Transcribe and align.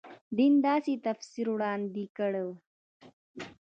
دین 0.37 0.53
داسې 0.65 0.93
تفسیر 1.05 1.47
وړاندې 1.51 2.03
کړو. 2.17 2.47